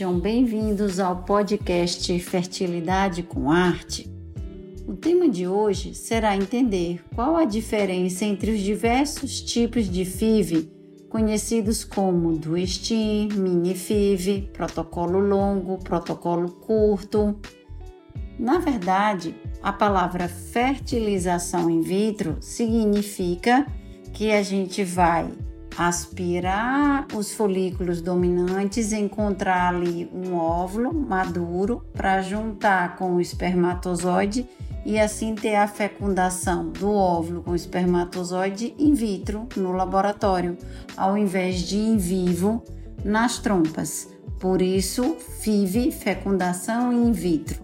[0.00, 4.10] sejam bem-vindos ao podcast Fertilidade com Arte.
[4.88, 10.72] O tema de hoje será entender qual a diferença entre os diversos tipos de FIV,
[11.10, 17.38] conhecidos como do STEAM, mini FIV, protocolo longo, protocolo curto.
[18.38, 23.66] Na verdade, a palavra fertilização in vitro significa
[24.14, 25.30] que a gente vai
[25.76, 34.48] aspirar os folículos dominantes, encontrar ali um óvulo maduro para juntar com o espermatozoide
[34.84, 40.56] e assim ter a fecundação do óvulo com espermatozoide in vitro no laboratório,
[40.96, 42.62] ao invés de in vivo
[43.04, 44.08] nas trompas.
[44.38, 47.60] Por isso, FIV, fecundação in vitro.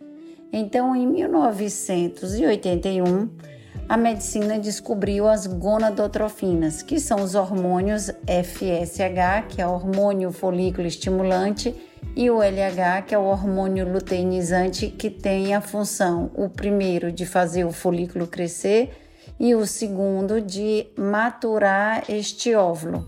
[0.52, 3.30] Então, em 1981,
[3.88, 10.88] a medicina descobriu as gonadotrofinas, que são os hormônios FSH, que é o hormônio folículo
[10.88, 11.76] estimulante,
[12.16, 17.26] e o LH, que é o hormônio luteinizante, que tem a função, o primeiro, de
[17.26, 18.92] fazer o folículo crescer
[19.40, 23.08] e o segundo, de maturar este óvulo.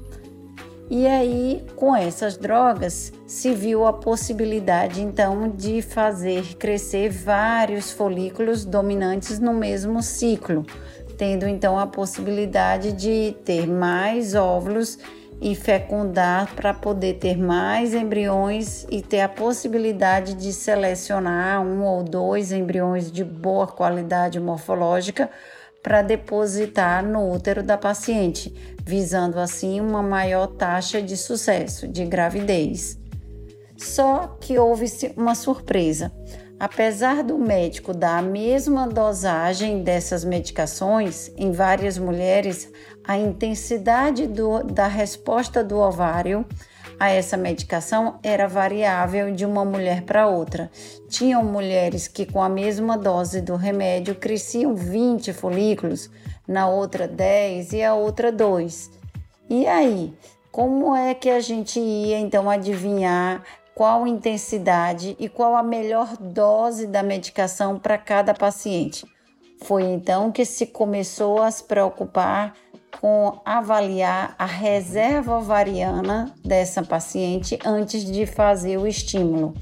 [0.89, 8.63] E aí, com essas drogas, se viu a possibilidade então de fazer crescer vários folículos
[8.63, 10.63] dominantes no mesmo ciclo,
[11.17, 14.99] tendo então a possibilidade de ter mais óvulos
[15.41, 22.03] e fecundar para poder ter mais embriões e ter a possibilidade de selecionar um ou
[22.03, 25.31] dois embriões de boa qualidade morfológica
[25.85, 28.51] para depositar no útero da paciente,
[28.83, 32.97] visando assim uma maior taxa de sucesso de gravidez.
[33.77, 36.11] Só que houve-se uma surpresa.
[36.59, 42.67] Apesar do médico dar a mesma dosagem dessas medicações em várias mulheres,
[43.03, 46.43] a intensidade do, da resposta do ovário
[46.99, 50.69] a essa medicação era variável de uma mulher para outra.
[51.09, 56.09] Tinham mulheres que, com a mesma dose do remédio, cresciam 20 folículos,
[56.47, 58.91] na outra 10 e a outra 2.
[59.49, 60.13] E aí,
[60.51, 63.43] como é que a gente ia então adivinhar
[63.75, 69.05] qual intensidade e qual a melhor dose da medicação para cada paciente.
[69.61, 72.53] Foi então que se começou a se preocupar
[72.99, 79.53] com avaliar a reserva ovariana dessa paciente antes de fazer o estímulo,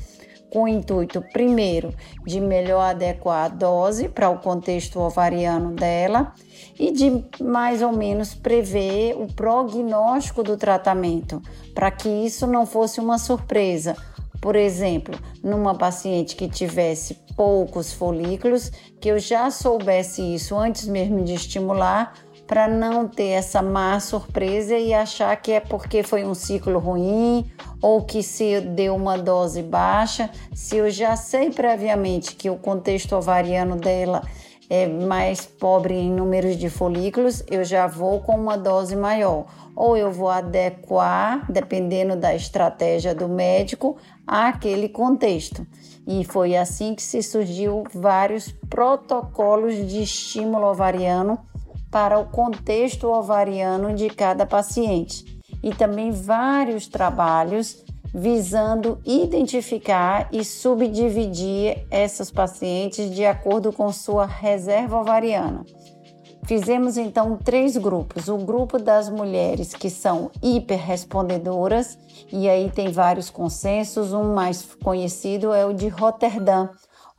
[0.52, 1.94] com o intuito, primeiro,
[2.26, 6.32] de melhor adequar a dose para o contexto ovariano dela
[6.80, 11.42] e de mais ou menos prever o prognóstico do tratamento,
[11.74, 13.96] para que isso não fosse uma surpresa.
[14.40, 18.70] Por exemplo, numa paciente que tivesse poucos folículos,
[19.02, 22.14] que eu já soubesse isso antes mesmo de estimular,
[22.54, 27.52] para não ter essa má surpresa e achar que é porque foi um ciclo ruim
[27.82, 30.30] ou que se deu uma dose baixa.
[30.54, 34.22] Se eu já sei previamente que o contexto ovariano dela
[34.70, 39.48] é mais pobre em números de folículos, eu já vou com uma dose maior.
[39.76, 43.98] Ou eu vou adequar, dependendo da estratégia do médico,
[44.28, 45.66] àquele contexto.
[46.06, 51.40] E foi assim que se surgiu vários protocolos de estímulo ovariano
[51.94, 55.40] para o contexto ovariano de cada paciente.
[55.62, 65.00] E também vários trabalhos visando identificar e subdividir essas pacientes de acordo com sua reserva
[65.00, 65.64] ovariana.
[66.46, 71.98] Fizemos então três grupos: o grupo das mulheres que são hiperrespondedoras,
[72.32, 76.70] e aí tem vários consensos, um mais conhecido é o de Rotterdam,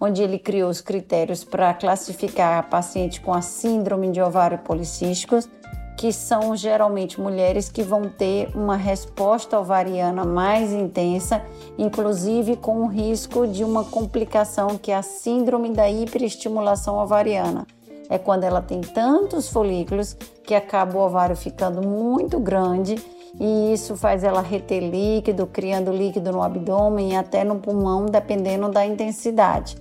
[0.00, 5.48] onde ele criou os critérios para classificar a paciente com a síndrome de ovário policísticos
[5.96, 11.42] que são geralmente mulheres que vão ter uma resposta ovariana mais intensa,
[11.78, 17.66] inclusive com o risco de uma complicação que é a síndrome da hiperestimulação ovariana.
[18.10, 22.96] É quando ela tem tantos folículos que acaba o ovário ficando muito grande
[23.40, 28.68] e isso faz ela reter líquido, criando líquido no abdômen e até no pulmão, dependendo
[28.70, 29.76] da intensidade.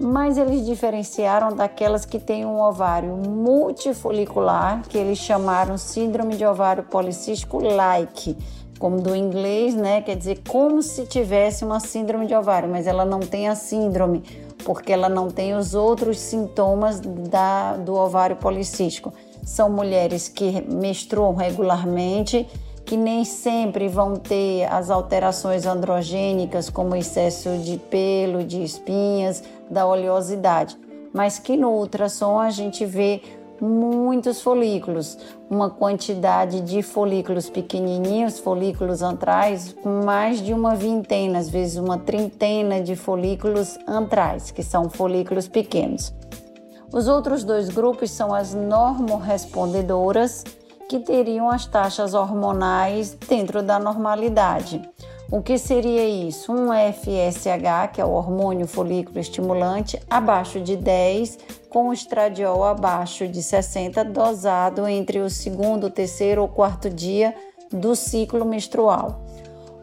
[0.00, 6.84] mas eles diferenciaram daquelas que têm um ovário multifolicular, que eles chamaram síndrome de ovário
[6.84, 8.34] policístico like,
[8.78, 10.00] como do inglês, né?
[10.00, 14.22] Quer dizer, como se tivesse uma síndrome de ovário, mas ela não tem a síndrome,
[14.64, 19.12] porque ela não tem os outros sintomas da, do ovário policístico.
[19.44, 22.48] São mulheres que menstruam regularmente,
[22.90, 29.86] que nem sempre vão ter as alterações androgênicas, como excesso de pelo, de espinhas, da
[29.86, 30.76] oleosidade,
[31.14, 33.22] mas que no ultrassom a gente vê
[33.60, 35.16] muitos folículos,
[35.48, 39.72] uma quantidade de folículos pequenininhos, folículos antrais,
[40.04, 46.12] mais de uma vintena, às vezes uma trintena de folículos antrais, que são folículos pequenos.
[46.92, 50.42] Os outros dois grupos são as normorrespondedoras,
[50.90, 54.82] que teriam as taxas hormonais dentro da normalidade.
[55.30, 56.52] O que seria isso?
[56.52, 61.38] Um FSH, que é o hormônio folículo estimulante, abaixo de 10,
[61.68, 67.36] com estradiol abaixo de 60, dosado entre o segundo, terceiro ou quarto dia
[67.70, 69.20] do ciclo menstrual.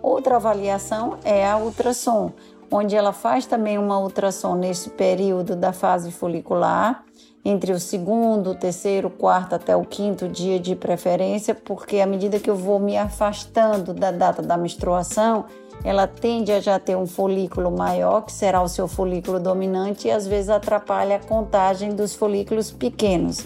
[0.04, 2.34] Outra avaliação é a ultrassom,
[2.70, 7.06] onde ela faz também uma ultrassom nesse período da fase folicular
[7.50, 12.06] entre o segundo, o terceiro, o quarto até o quinto dia de preferência, porque à
[12.06, 15.46] medida que eu vou me afastando da data da menstruação,
[15.82, 20.12] ela tende a já ter um folículo maior, que será o seu folículo dominante, e
[20.12, 23.46] às vezes atrapalha a contagem dos folículos pequenos.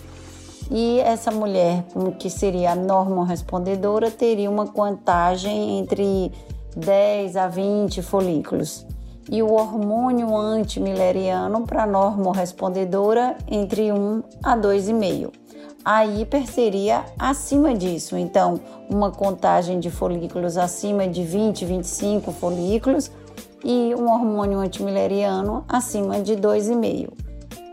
[0.71, 1.85] E essa mulher,
[2.17, 6.31] que seria a normorespondedora, teria uma contagem entre
[6.75, 8.83] 10 a 20 folículos
[9.29, 15.31] e o hormônio antimileriano para normorespondedora entre 1 a 2,5.
[15.83, 18.59] A hiper seria acima disso, então
[18.89, 23.11] uma contagem de folículos acima de 20, 25 folículos
[23.63, 27.20] e um hormônio antimileriano acima de 2,5.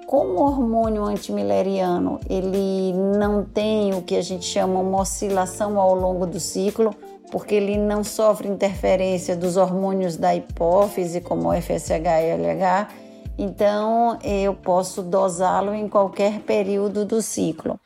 [0.08, 5.94] Como o hormônio antimileriano ele não tem o que a gente chama uma oscilação ao
[5.94, 6.94] longo do ciclo,
[7.31, 12.88] porque ele não sofre interferência dos hormônios da hipófise, como o FSH e LH,
[13.37, 17.78] então eu posso dosá-lo em qualquer período do ciclo.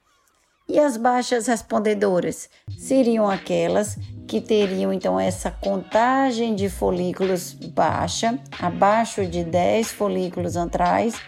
[0.69, 2.49] E as baixas respondedoras
[2.79, 3.99] seriam aquelas
[4.29, 11.21] que teriam então essa contagem de folículos baixa, abaixo de 10 folículos antrais,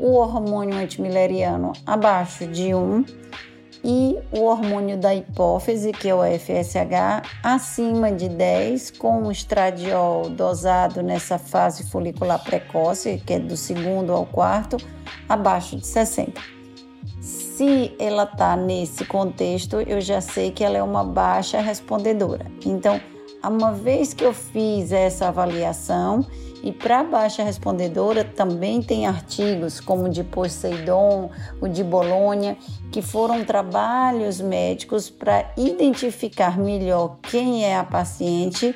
[0.00, 3.04] o hormônio antimileriano abaixo de 1
[3.84, 10.28] e o hormônio da hipófise, que é o FSH, acima de 10, com o estradiol
[10.28, 14.76] dosado nessa fase folicular precoce, que é do segundo ao quarto,
[15.28, 16.40] abaixo de 60.
[17.20, 22.46] Se ela está nesse contexto, eu já sei que ela é uma baixa respondedora.
[22.64, 22.98] Então,
[23.48, 26.26] uma vez que eu fiz essa avaliação,
[26.62, 32.56] e para baixa respondedora também tem artigos como o de Poseidon, o de Bolonha,
[32.92, 38.74] que foram trabalhos médicos para identificar melhor quem é a paciente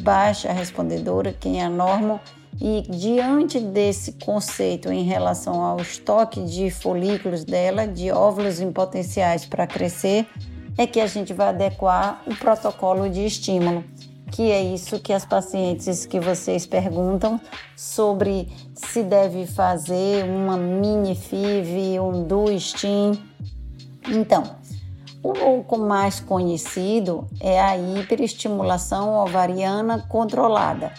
[0.00, 2.20] baixa respondedora, quem é a norma.
[2.60, 9.46] E diante desse conceito em relação ao estoque de folículos dela, de óvulos em potenciais
[9.46, 10.26] para crescer,
[10.76, 13.84] é que a gente vai adequar o protocolo de estímulo
[14.32, 17.38] que é isso que as pacientes que vocês perguntam
[17.76, 23.12] sobre se deve fazer uma mini FIV, um duistin.
[24.08, 24.42] Então,
[25.22, 30.94] o pouco mais conhecido é a hiperestimulação ovariana controlada,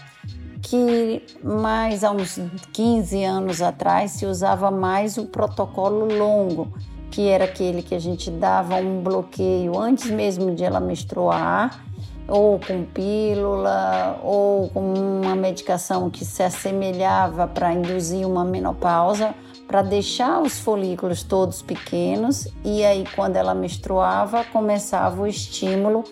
[0.62, 2.40] que mais há uns
[2.72, 6.72] 15 anos atrás se usava mais o protocolo longo,
[7.10, 11.84] que era aquele que a gente dava um bloqueio antes mesmo de ela menstruar
[12.28, 19.34] ou com pílula, ou com uma medicação que se assemelhava para induzir uma menopausa,
[19.68, 26.04] para deixar os folículos todos pequenos e aí quando ela menstruava começava o estímulo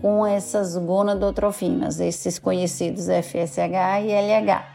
[0.00, 4.66] com essas gonadotrofinas, esses conhecidos FSH e LH.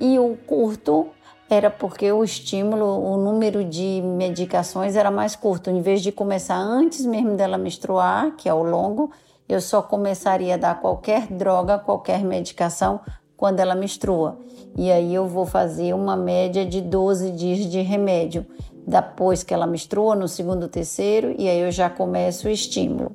[0.00, 1.08] E o curto
[1.48, 6.56] era porque o estímulo, o número de medicações era mais curto, em vez de começar
[6.56, 9.10] antes mesmo dela menstruar, que é o longo,
[9.48, 13.00] eu só começaria a dar qualquer droga, qualquer medicação
[13.36, 14.38] quando ela menstrua.
[14.76, 18.46] E aí eu vou fazer uma média de 12 dias de remédio.
[18.86, 23.12] Depois que ela menstrua, no segundo, terceiro, e aí eu já começo o estímulo.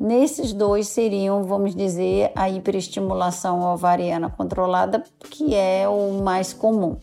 [0.00, 6.96] Nesses dois seriam, vamos dizer, a hiperestimulação ovariana controlada, que é o mais comum.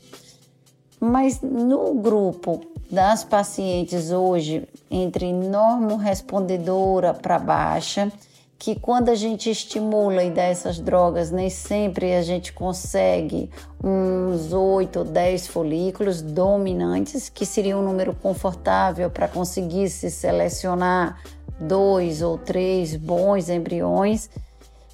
[1.00, 8.12] Mas no grupo das pacientes hoje, entre normorespondedora para baixa,
[8.60, 13.50] que quando a gente estimula e dá essas drogas, nem sempre a gente consegue
[13.84, 21.22] uns 8 ou 10 folículos dominantes, que seria um número confortável para conseguir se selecionar
[21.60, 24.30] dois ou três bons embriões.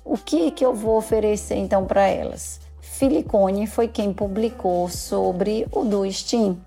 [0.03, 2.59] O que, que eu vou oferecer então para elas?
[2.81, 6.57] Filicone foi quem publicou sobre o do Steam.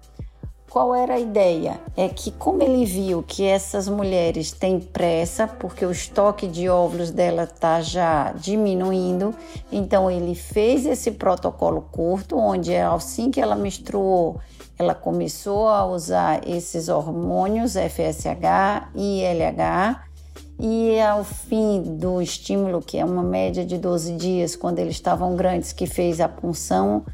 [0.70, 1.80] Qual era a ideia?
[1.96, 7.10] É que, como ele viu que essas mulheres têm pressa, porque o estoque de óvulos
[7.10, 9.34] dela está já diminuindo,
[9.70, 14.40] então ele fez esse protocolo curto, onde assim que ela menstruou,
[14.78, 20.04] ela começou a usar esses hormônios FSH e LH.
[20.58, 25.36] E ao fim do estímulo, que é uma média de 12 dias, quando eles estavam
[25.36, 27.04] grandes, que fez a punção,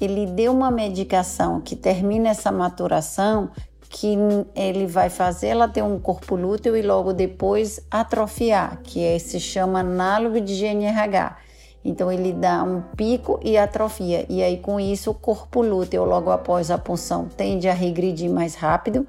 [0.00, 3.50] ele deu uma medicação que termina essa maturação,
[3.90, 4.16] que
[4.54, 9.40] ele vai fazer ela ter um corpo lúteo e logo depois atrofiar, que é, se
[9.40, 11.36] chama análogo de GNRH.
[11.84, 16.30] Então ele dá um pico e atrofia, e aí com isso o corpo lúteo logo
[16.30, 19.06] após a punção tende a regredir mais rápido.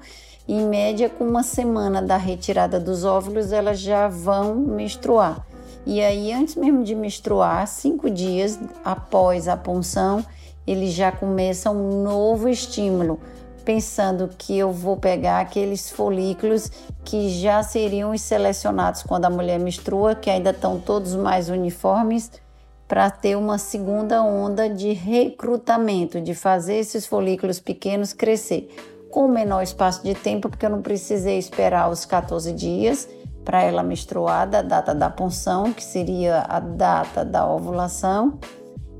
[0.48, 5.46] Em média, com uma semana da retirada dos óvulos, elas já vão menstruar.
[5.86, 10.24] E aí, antes mesmo de menstruar, cinco dias após a punção,
[10.66, 13.18] ele já começa um novo estímulo,
[13.64, 16.70] pensando que eu vou pegar aqueles folículos
[17.04, 22.30] que já seriam os selecionados quando a mulher menstrua, que ainda estão todos mais uniformes,
[22.88, 28.68] para ter uma segunda onda de recrutamento, de fazer esses folículos pequenos crescer
[29.10, 33.08] com menor espaço de tempo, porque eu não precisei esperar os 14 dias
[33.44, 38.38] para ela menstruar da data da punção, que seria a data da ovulação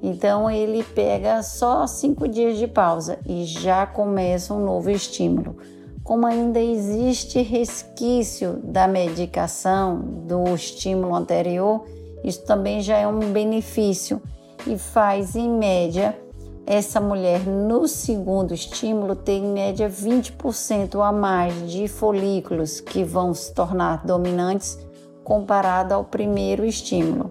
[0.03, 5.57] então ele pega só cinco dias de pausa e já começa um novo estímulo.
[6.03, 11.85] Como ainda existe resquício da medicação do estímulo anterior,
[12.25, 14.21] isso também já é um benefício
[14.67, 16.19] e faz em média
[16.67, 23.35] essa mulher no segundo estímulo ter em média 20% a mais de folículos que vão
[23.35, 24.79] se tornar dominantes
[25.25, 27.30] comparado ao primeiro estímulo.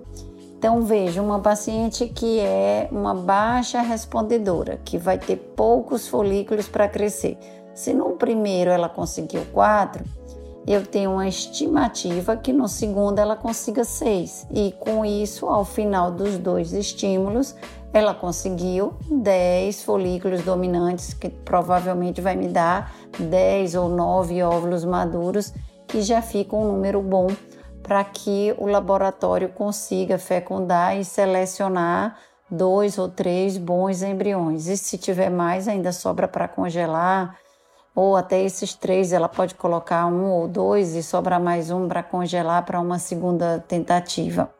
[0.59, 6.89] Então, veja, uma paciente que é uma baixa respondedora, que vai ter poucos folículos para
[6.89, 7.37] crescer.
[7.73, 10.03] Se no primeiro ela conseguiu quatro,
[10.67, 14.45] eu tenho uma estimativa que no segundo ela consiga seis.
[14.51, 17.55] E com isso, ao final dos dois estímulos,
[17.93, 25.53] ela conseguiu 10 folículos dominantes, que provavelmente vai me dar 10 ou 9 óvulos maduros,
[25.87, 27.27] que já fica um número bom
[27.89, 34.67] para que o laboratório consiga fecundar e selecionar dois ou três bons embriões.
[34.67, 37.35] E se tiver mais, ainda sobra para congelar,
[37.95, 42.03] ou até esses três, ela pode colocar um ou dois e sobrar mais um para
[42.03, 44.53] congelar para uma segunda tentativa.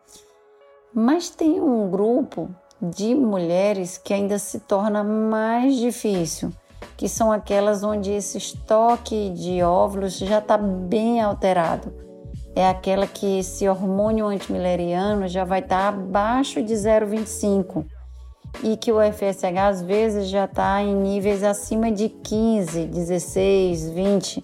[0.92, 2.50] Mas tem um grupo
[2.82, 6.52] de mulheres que ainda se torna mais difícil,
[6.98, 12.09] que são aquelas onde esse estoque de óvulos já está bem alterado
[12.56, 17.86] é aquela que esse hormônio antimileriano já vai estar abaixo de 0,25
[18.64, 24.44] e que o FSH às vezes já está em níveis acima de 15, 16, 20.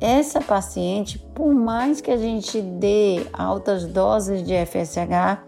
[0.00, 5.40] Essa paciente, por mais que a gente dê altas doses de FSH,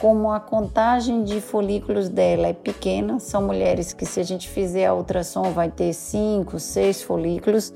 [0.00, 4.86] como a contagem de folículos dela é pequena, são mulheres que se a gente fizer
[4.86, 7.72] a ultrassom vai ter 5, 6 folículos,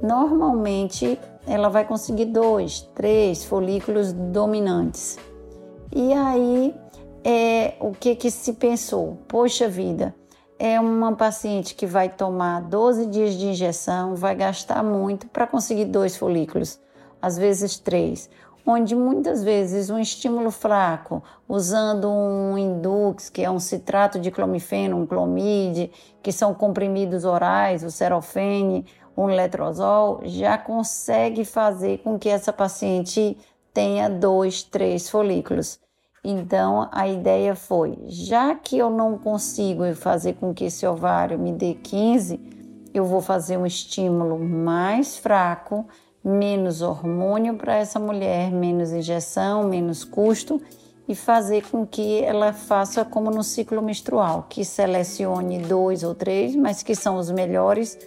[0.00, 5.18] normalmente ela vai conseguir dois, três folículos dominantes.
[5.94, 6.74] E aí,
[7.24, 9.18] é, o que, que se pensou?
[9.28, 10.14] Poxa vida,
[10.58, 15.86] é uma paciente que vai tomar 12 dias de injeção, vai gastar muito para conseguir
[15.86, 16.80] dois folículos,
[17.20, 18.30] às vezes três,
[18.64, 24.96] onde muitas vezes um estímulo fraco, usando um Indux, que é um citrato de clomifeno,
[24.96, 25.90] um clomide,
[26.22, 33.36] que são comprimidos orais, o serofene, um letrozol já consegue fazer com que essa paciente
[33.72, 35.80] tenha dois, três folículos.
[36.24, 41.52] Então a ideia foi: já que eu não consigo fazer com que esse ovário me
[41.52, 42.40] dê 15,
[42.94, 45.86] eu vou fazer um estímulo mais fraco,
[46.22, 50.60] menos hormônio para essa mulher, menos injeção, menos custo
[51.08, 56.54] e fazer com que ela faça como no ciclo menstrual, que selecione dois ou três,
[56.54, 57.98] mas que são os melhores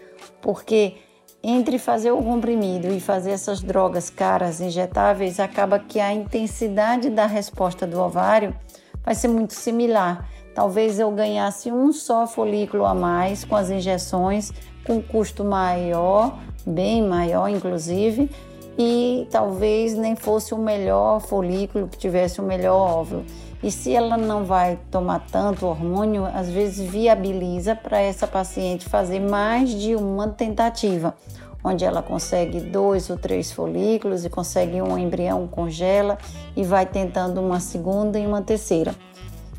[0.42, 0.96] porque
[1.44, 7.28] entre fazer o comprimido e fazer essas drogas caras injetáveis, acaba que a intensidade da
[7.28, 8.56] resposta do ovário
[9.04, 10.28] vai ser muito similar.
[10.56, 14.52] Talvez eu ganhasse um só folículo a mais com as injeções,
[14.86, 18.30] com custo maior, bem maior inclusive,
[18.78, 23.24] e talvez nem fosse o melhor folículo que tivesse o melhor óvulo.
[23.66, 29.20] E se ela não vai tomar tanto hormônio, às vezes viabiliza para essa paciente fazer
[29.20, 31.16] mais de uma tentativa,
[31.64, 36.16] onde ela consegue dois ou três folículos e consegue um embrião, congela
[36.56, 38.94] e vai tentando uma segunda e uma terceira.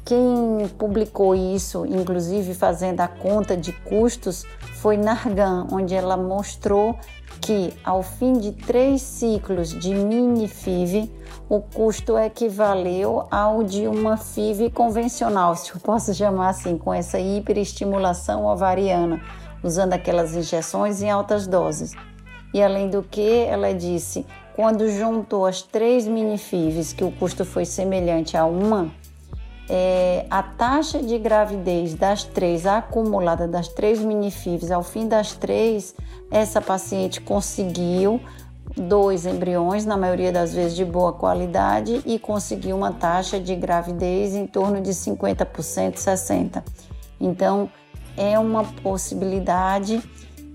[0.06, 4.44] Quem publicou isso, inclusive fazendo a conta de custos,
[4.76, 6.96] foi Nargan, onde ela mostrou
[7.40, 11.12] que ao fim de três ciclos de mini FIV,
[11.48, 17.18] o custo equivaleu ao de uma FIV convencional, se eu posso chamar assim, com essa
[17.18, 19.20] hiperestimulação ovariana,
[19.60, 21.94] usando aquelas injeções em altas doses.
[22.54, 27.44] E além do que, ela disse, quando juntou as três mini FIVs, que o custo
[27.44, 28.88] foi semelhante a uma,
[29.68, 35.32] é, a taxa de gravidez das três, a acumulada das três minifibs, ao fim das
[35.32, 35.94] três,
[36.30, 38.20] essa paciente conseguiu
[38.76, 44.34] dois embriões, na maioria das vezes de boa qualidade, e conseguiu uma taxa de gravidez
[44.34, 46.62] em torno de 50%, 60%.
[47.20, 47.70] Então,
[48.16, 50.02] é uma possibilidade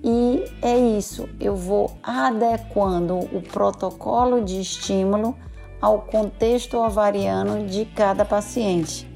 [0.04, 1.30] e é isso.
[1.40, 5.36] Eu vou adequando o protocolo de estímulo
[5.82, 9.10] ao contexto ovariano de cada paciente.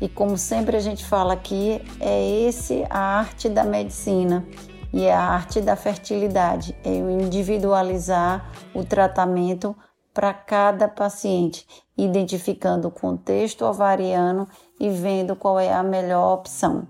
[0.00, 4.46] E como sempre a gente fala aqui, é esse a arte da medicina
[4.92, 9.74] e é a arte da fertilidade, é o individualizar o tratamento
[10.12, 14.46] para cada paciente, identificando o contexto ovariano
[14.78, 16.86] e vendo qual é a melhor opção.